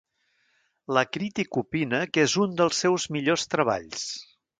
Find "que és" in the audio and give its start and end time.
2.15-2.35